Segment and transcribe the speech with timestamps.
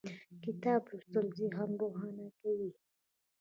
[0.43, 2.71] کتاب لوستل ذهن روښانه کوي